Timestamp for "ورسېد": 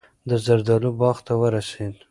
1.41-1.95